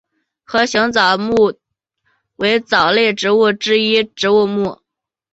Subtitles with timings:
[0.43, 1.59] 盒形藻目
[2.37, 4.81] 为藻类植物之一植物目。